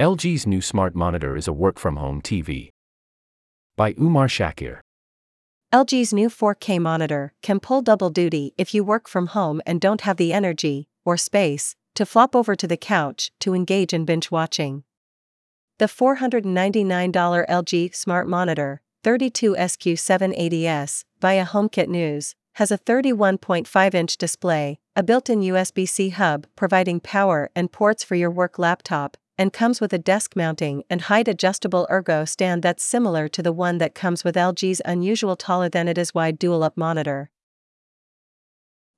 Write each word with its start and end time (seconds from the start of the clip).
LG's 0.00 0.46
new 0.46 0.62
smart 0.62 0.94
monitor 0.94 1.36
is 1.36 1.46
a 1.46 1.52
work 1.52 1.78
from 1.78 1.96
home 1.96 2.22
TV. 2.22 2.70
By 3.76 3.94
Umar 4.00 4.28
Shakir. 4.28 4.80
LG's 5.74 6.14
new 6.14 6.30
4K 6.30 6.80
monitor 6.80 7.34
can 7.42 7.60
pull 7.60 7.82
double 7.82 8.08
duty 8.08 8.54
if 8.56 8.72
you 8.72 8.82
work 8.82 9.10
from 9.10 9.26
home 9.26 9.60
and 9.66 9.78
don't 9.78 10.00
have 10.00 10.16
the 10.16 10.32
energy, 10.32 10.88
or 11.04 11.18
space, 11.18 11.76
to 11.96 12.06
flop 12.06 12.34
over 12.34 12.56
to 12.56 12.66
the 12.66 12.78
couch 12.78 13.30
to 13.40 13.52
engage 13.52 13.92
in 13.92 14.06
binge 14.06 14.30
watching. 14.30 14.84
The 15.78 15.84
$499 15.84 17.46
LG 17.46 17.94
Smart 17.94 18.26
Monitor, 18.26 18.80
32SQ780S, 19.04 21.04
via 21.20 21.44
HomeKit 21.44 21.88
News, 21.88 22.34
has 22.54 22.70
a 22.70 22.78
31.5 22.78 23.94
inch 23.94 24.16
display, 24.16 24.78
a 24.96 25.02
built 25.02 25.28
in 25.28 25.40
USB 25.40 25.86
C 25.86 26.08
hub 26.08 26.46
providing 26.56 27.00
power 27.00 27.50
and 27.54 27.70
ports 27.70 28.02
for 28.02 28.14
your 28.14 28.30
work 28.30 28.58
laptop, 28.58 29.18
and 29.40 29.54
comes 29.54 29.80
with 29.80 29.90
a 29.94 29.98
desk 29.98 30.36
mounting 30.36 30.84
and 30.90 31.00
height 31.00 31.26
adjustable 31.26 31.86
ergo 31.90 32.26
stand 32.26 32.62
that's 32.62 32.84
similar 32.84 33.26
to 33.26 33.42
the 33.42 33.54
one 33.54 33.78
that 33.78 33.94
comes 33.94 34.22
with 34.22 34.34
LG's 34.34 34.82
unusual 34.84 35.34
taller 35.34 35.70
than 35.70 35.88
it 35.88 35.96
is 35.96 36.12
wide 36.12 36.38
DualUp 36.38 36.76
monitor. 36.76 37.30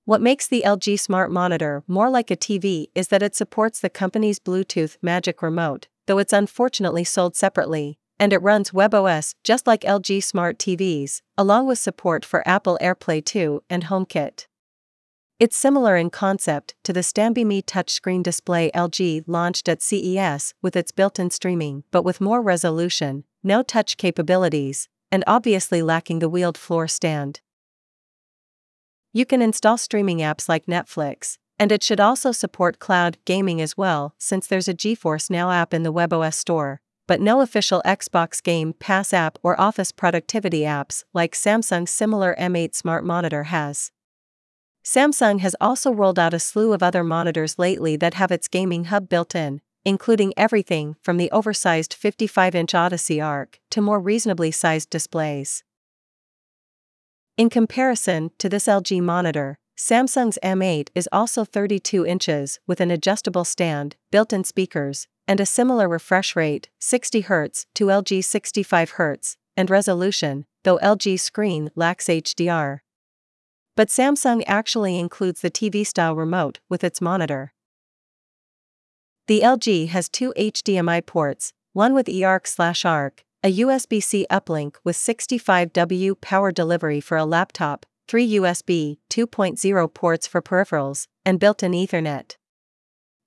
What 0.04 0.20
makes 0.20 0.48
the 0.48 0.64
LG 0.66 0.98
Smart 0.98 1.30
Monitor 1.30 1.84
more 1.86 2.10
like 2.10 2.28
a 2.28 2.36
TV 2.36 2.86
is 2.92 3.06
that 3.06 3.22
it 3.22 3.36
supports 3.36 3.78
the 3.78 3.88
company's 3.88 4.40
Bluetooth 4.40 4.96
Magic 5.00 5.42
Remote, 5.42 5.86
though 6.08 6.18
it's 6.18 6.32
unfortunately 6.32 7.04
sold 7.04 7.36
separately, 7.36 8.00
and 8.18 8.32
it 8.32 8.42
runs 8.42 8.72
WebOS 8.72 9.36
just 9.44 9.68
like 9.68 9.82
LG 9.82 10.24
Smart 10.24 10.58
TVs, 10.58 11.20
along 11.38 11.68
with 11.68 11.78
support 11.78 12.24
for 12.24 12.42
Apple 12.48 12.76
AirPlay 12.82 13.24
2 13.24 13.62
and 13.70 13.84
HomeKit. 13.84 14.46
It's 15.42 15.56
similar 15.56 15.96
in 15.96 16.10
concept 16.10 16.76
to 16.84 16.92
the 16.92 17.00
StanbyME 17.00 17.64
touchscreen 17.64 18.22
display 18.22 18.70
LG 18.76 19.24
launched 19.26 19.68
at 19.68 19.82
CES 19.82 20.54
with 20.62 20.76
its 20.76 20.92
built 20.92 21.18
in 21.18 21.30
streaming, 21.30 21.82
but 21.90 22.04
with 22.04 22.20
more 22.20 22.40
resolution, 22.40 23.24
no 23.42 23.64
touch 23.64 23.96
capabilities, 23.96 24.88
and 25.10 25.24
obviously 25.26 25.82
lacking 25.82 26.20
the 26.20 26.28
wheeled 26.28 26.56
floor 26.56 26.86
stand. 26.86 27.40
You 29.12 29.26
can 29.26 29.42
install 29.42 29.78
streaming 29.78 30.18
apps 30.18 30.48
like 30.48 30.66
Netflix, 30.66 31.38
and 31.58 31.72
it 31.72 31.82
should 31.82 31.98
also 31.98 32.30
support 32.30 32.78
cloud 32.78 33.18
gaming 33.24 33.60
as 33.60 33.76
well, 33.76 34.14
since 34.18 34.46
there's 34.46 34.68
a 34.68 34.74
GeForce 34.74 35.28
Now 35.28 35.50
app 35.50 35.74
in 35.74 35.82
the 35.82 35.92
WebOS 35.92 36.34
store, 36.34 36.80
but 37.08 37.20
no 37.20 37.40
official 37.40 37.82
Xbox 37.84 38.40
Game 38.40 38.74
Pass 38.74 39.12
app 39.12 39.38
or 39.42 39.60
Office 39.60 39.90
productivity 39.90 40.60
apps 40.60 41.02
like 41.12 41.32
Samsung's 41.32 41.90
similar 41.90 42.36
M8 42.38 42.76
smart 42.76 43.04
monitor 43.04 43.42
has. 43.42 43.90
Samsung 44.84 45.40
has 45.40 45.54
also 45.60 45.92
rolled 45.92 46.18
out 46.18 46.34
a 46.34 46.40
slew 46.40 46.72
of 46.72 46.82
other 46.82 47.04
monitors 47.04 47.58
lately 47.58 47.96
that 47.96 48.14
have 48.14 48.32
its 48.32 48.48
gaming 48.48 48.84
hub 48.84 49.08
built 49.08 49.34
in, 49.34 49.60
including 49.84 50.32
everything 50.36 50.96
from 51.02 51.16
the 51.16 51.30
oversized 51.30 51.94
55 51.94 52.54
inch 52.54 52.74
Odyssey 52.74 53.20
Arc 53.20 53.60
to 53.70 53.80
more 53.80 54.00
reasonably 54.00 54.50
sized 54.50 54.90
displays. 54.90 55.62
In 57.36 57.48
comparison 57.48 58.30
to 58.38 58.48
this 58.48 58.66
LG 58.66 59.00
monitor, 59.02 59.58
Samsung's 59.76 60.38
M8 60.42 60.90
is 60.94 61.08
also 61.10 61.44
32 61.44 62.04
inches 62.04 62.60
with 62.66 62.80
an 62.80 62.90
adjustable 62.90 63.44
stand, 63.44 63.96
built 64.10 64.32
in 64.32 64.44
speakers, 64.44 65.08
and 65.26 65.40
a 65.40 65.46
similar 65.46 65.88
refresh 65.88 66.36
rate, 66.36 66.68
60 66.80 67.22
Hz 67.22 67.66
to 67.74 67.86
LG 67.86 68.22
65 68.24 68.92
Hz, 68.94 69.36
and 69.56 69.70
resolution, 69.70 70.44
though 70.64 70.78
LG's 70.78 71.22
screen 71.22 71.70
lacks 71.74 72.06
HDR. 72.06 72.80
But 73.74 73.88
Samsung 73.88 74.42
actually 74.46 74.98
includes 74.98 75.40
the 75.40 75.50
TV 75.50 75.86
style 75.86 76.14
remote 76.14 76.60
with 76.68 76.84
its 76.84 77.00
monitor. 77.00 77.54
The 79.28 79.40
LG 79.40 79.88
has 79.88 80.10
two 80.10 80.34
HDMI 80.36 81.06
ports, 81.06 81.54
one 81.72 81.94
with 81.94 82.06
eARC/ARC, 82.06 83.24
a 83.42 83.60
USB-C 83.60 84.26
uplink 84.30 84.76
with 84.84 84.96
65W 84.96 86.20
power 86.20 86.52
delivery 86.52 87.00
for 87.00 87.16
a 87.16 87.24
laptop, 87.24 87.86
three 88.06 88.28
USB 88.34 88.98
2.0 89.08 89.94
ports 89.94 90.26
for 90.26 90.42
peripherals, 90.42 91.06
and 91.24 91.40
built-in 91.40 91.72
Ethernet. 91.72 92.36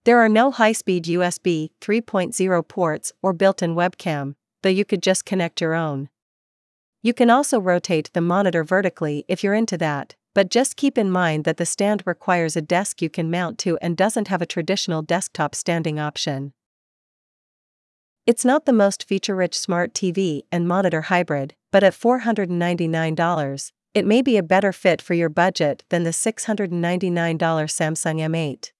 There 0.03 0.20
are 0.20 0.30
no 0.30 0.52
high-speed 0.52 1.06
USB 1.06 1.72
3.0 1.81 2.68
ports 2.68 3.12
or 3.24 3.34
built-in 3.34 3.74
webcam, 3.74 4.36
though 4.62 4.70
you 4.70 4.86
could 4.86 5.02
just 5.02 5.25
connect 5.25 5.59
your 5.59 5.74
own. 5.74 6.09
You 7.02 7.14
can 7.16 7.31
also 7.31 7.59
rotate 7.59 8.12
the 8.14 8.22
monitor 8.22 8.64
vertically 8.64 9.25
if 9.28 9.44
you're 9.44 9.56
into 9.56 9.78
that 9.80 10.16
but 10.35 10.50
just 10.50 10.75
keep 10.75 10.97
in 10.97 11.09
mind 11.09 11.46
that 11.46 11.57
the 11.57 11.66
stand 11.66 12.03
requires 12.06 12.56
a 12.56 12.62
desk 12.62 13.01
you 13.01 13.09
can 13.09 13.31
mount 13.31 13.57
to 13.57 13.78
and 13.81 13.97
doesn't 13.97 14.28
have 14.28 14.41
a 14.41 14.46
traditional 14.46 15.01
desktop 15.01 15.56
standing 15.56 15.97
option. 15.97 16.51
It's 18.28 18.44
not 18.44 18.66
the 18.66 18.73
most 18.73 19.07
feature 19.07 19.35
rich 19.35 19.57
smart 19.57 19.94
TV 19.94 20.41
and 20.51 20.68
monitor 20.68 21.03
hybrid, 21.03 21.56
but 21.72 21.84
at 21.84 21.94
$499, 21.94 23.72
it 23.94 24.06
may 24.06 24.22
be 24.22 24.35
a 24.35 24.44
better 24.44 24.73
fit 24.73 25.01
for 25.01 25.13
your 25.13 25.29
budget 25.29 25.85
than 25.90 26.03
the 26.03 26.09
$699 26.09 26.69
Samsung 27.40 28.19
M8. 28.19 28.72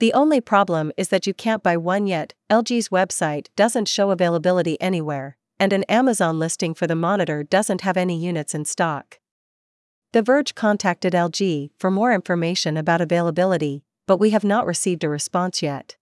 The 0.00 0.12
only 0.12 0.40
problem 0.40 0.92
is 0.96 1.08
that 1.08 1.26
you 1.26 1.32
can't 1.32 1.62
buy 1.62 1.78
one 1.78 2.06
yet, 2.06 2.34
LG's 2.50 2.90
website 2.90 3.46
doesn't 3.56 3.88
show 3.88 4.10
availability 4.10 4.80
anywhere, 4.82 5.38
and 5.58 5.72
an 5.72 5.84
Amazon 5.84 6.38
listing 6.38 6.74
for 6.74 6.86
the 6.86 6.94
monitor 6.94 7.42
doesn't 7.42 7.80
have 7.80 7.96
any 7.96 8.18
units 8.18 8.54
in 8.54 8.64
stock. 8.64 9.18
The 10.12 10.22
Verge 10.22 10.54
contacted 10.54 11.12
LG 11.12 11.68
for 11.78 11.90
more 11.90 12.14
information 12.14 12.78
about 12.78 13.02
availability, 13.02 13.82
but 14.06 14.16
we 14.16 14.30
have 14.30 14.42
not 14.42 14.64
received 14.64 15.04
a 15.04 15.08
response 15.10 15.62
yet. 15.62 15.97